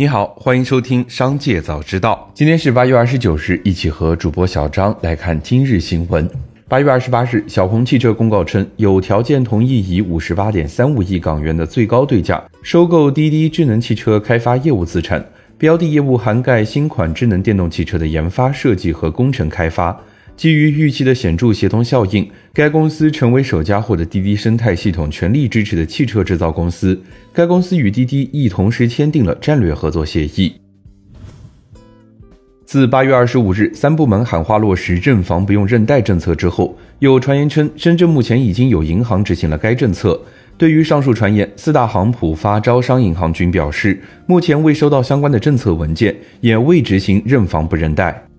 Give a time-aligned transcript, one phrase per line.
[0.00, 2.26] 你好，欢迎收听《商界早知道》。
[2.34, 6.26] 今天是八月二十九日，一起和主播小张来看今日新闻。
[6.66, 15.22] 八月二十八日，小鹏汽车公告称，有条件同意以五十八点三五亿港元的最高对价收购滴滴智能汽车开发业务资产。
[15.58, 19.94] 标的业务涵盖新款智能电动汽车的研发、设计和工程开发。
[20.40, 26.98] 基于预期的显著协同效应，该公司成为首家获得滴滴生态系统全力支持的汽车制造公司。
[27.30, 30.54] 该公司与滴滴亦同时签订了战略合作协议。
[32.64, 40.18] 自八月二十五日三部门喊话落实认房不用认贷政策之后，有传言称深圳目前已经有银行执行了该政策。
[40.56, 48.29] 对于上述传言，四大行浦发招商银行均表示，目前未收到相关的政策文件，也未执行认房不认贷。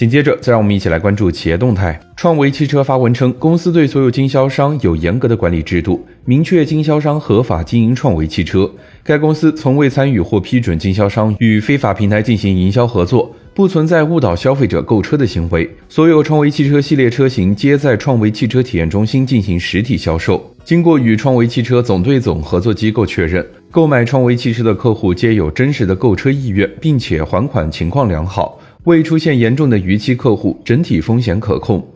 [0.00, 2.00] 紧接着，再让我们一起来关注企业动态。
[2.16, 8.70] 创维汽车发文称，公司对所有经销商有严格的管理制度，明确经销商合法经营创维汽车。
[9.04, 15.70] 该公司从未参与或批准经销商与非法平台进行营销合作，不存在误导消费者购车的行为。
[15.90, 20.42] 所有创维汽车系列车型皆在创维汽车体验中心进行实体销售。
[20.64, 28.58] 经过与创维汽车总队总合作机构确认，购买创维汽车的客户皆有真实的购车意愿，并且还款情况良好。
[28.84, 31.86] 未出现严重的逾期客户，整体风险可控。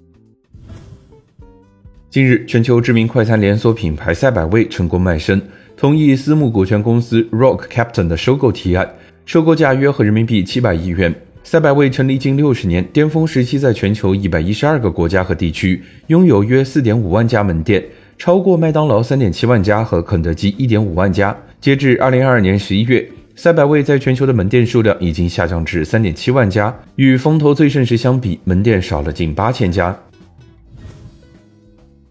[2.10, 5.40] 近日，全球知名快餐连锁品牌赛百味成功卖身，
[5.78, 8.86] 同意私募股权公司 Rock Captain 的收购提案，
[9.24, 11.14] 收购价约合人民币七百亿元。
[11.42, 17.82] 赛百味成立近六十年，巅峰时期在全球一百一十二个国家和地区拥有约四点五万家门店，
[18.18, 21.34] 超过麦当劳三点七万家和肯德基一点五万家。
[21.62, 23.08] 截至二零二二年十一月。
[23.36, 29.96] 赛百味在全球的门店数量已经下降至三点七万家，与风头最盛时相比，门店少了近八千家。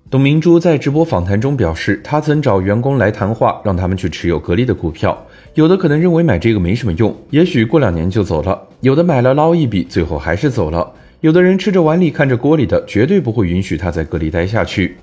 [0.09, 5.25] 董明珠在直播访谈中表示，她曾找员工来谈话，让他们去持有格力的股票。
[5.55, 10.91] 有的可能认为买这个没什么用，也许过两年就走了；有的买了捞一笔，最后还是走了。
[11.21, 14.97] 有的人吃着碗里看着锅里的，绝对不会允许他在格力待下去。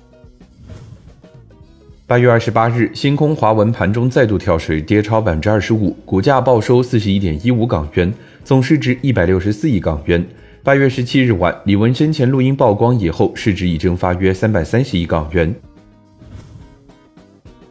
[2.11, 8.13] 八月二十八日，星空华文盘中再度跳水，跌超百分之二十五，股价报收四十一点一五港元，
[8.43, 10.21] 总市值一百六十四亿港元。
[10.61, 15.55] 八月十七日晚，李玟生前录音曝光以后，市值已蒸发约三百三十亿港元。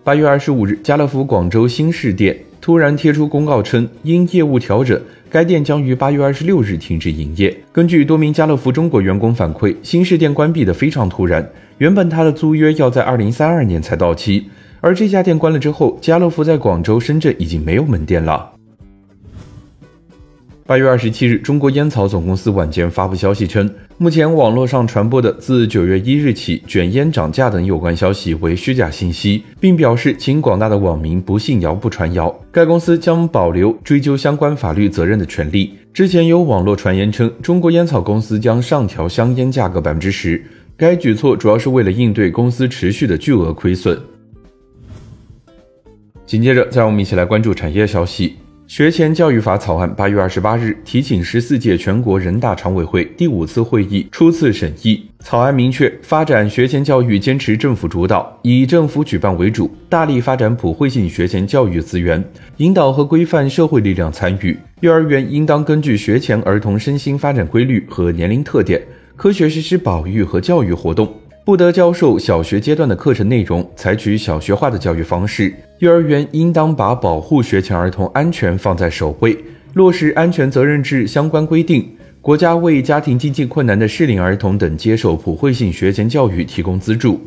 [0.02, 2.34] 八月二十五日，家乐福广州新市店
[2.70, 4.96] 突然贴出公告称，因业务调整，
[5.28, 7.52] 该店将于八月二十六日停止营业。
[7.72, 11.44] 根据多名家乐福中国员工反馈，新市店关闭的非常突然。
[11.78, 14.48] 原本他的租约要在二零三二年才到期，
[14.80, 18.59] 而这家店关了之后，家乐福在广州、深圳已经没有门店了。
[20.70, 32.32] 八月二十七日，中国烟草总公司晚间发布消息称，目前网络上传播的自九月一日起卷烟涨价等有关消息为虚假信息，并表示请广大的网民不信谣不传谣。
[32.52, 35.74] 该公司将保留追究相关法律责任的权利。
[35.92, 40.40] 之前有网络传言称，中国烟草公司将上调香烟价格百分之十。
[40.76, 44.00] 该举措主要是为了应对公司持续的巨额亏损。
[46.24, 48.36] 紧接着，再让我们一起来关注产业消息。
[48.70, 55.04] 学前教育法草案八月二十八日提请十四届全国人大常委会第五次会议初次审议。
[55.18, 62.24] 草案明确，发展学前教育坚持政府主导，以政府举办为主，大力发展普惠性学前教育资源，
[62.58, 64.56] 引导和规范社会力量参与。
[64.82, 68.80] 幼儿园应当根据学前儿童身心发展规律和年龄特点。
[69.16, 71.12] 科学实施保育和教育活动，
[71.50, 75.52] 不得教授小学阶段的课程内容，采取小学化的教育方式。
[75.80, 79.36] 幼儿园应当把保护学前儿童安全放在首位，
[79.74, 81.84] 落实安全责任制相关规定。
[82.20, 87.20] 国家为家庭经济困难的适龄儿童等接受普惠性学前教育提供资助。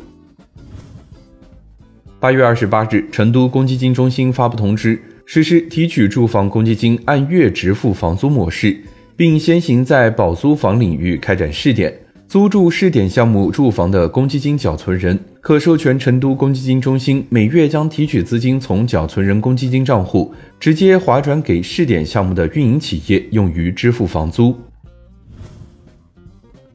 [2.18, 8.74] 八月二十八日，成都公积金中心发布通知，实施提取住房公积金按月支付房租模式。
[9.16, 11.94] 并先行在保租房领域开展试点，
[12.34, 24.52] 租住试点项目住房的公积金缴存人，可授权成都公积金中心每月将提取资金从缴存人公积金账户直接划转给试点项目的运营企业，用于支付房租。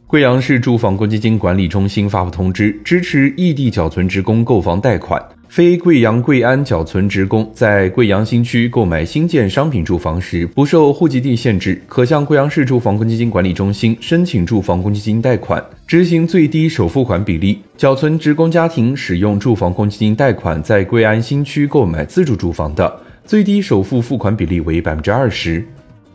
[0.10, 5.24] 贵阳市住房公积金管理中心发布通知，支持异地缴存职工购房贷款。
[5.48, 17.62] 非贵阳贵安缴存职工在贵阳新区购买新建商品住房时，不受户籍地限制，可向贵阳市住房公积金管理中心申请住房公积金贷款，执行最低首付款比例。
[17.78, 25.64] 缴存职工家庭使用住房公积金贷款在贵安新区购买自住住房的，最低首付付款比例为百分之二十。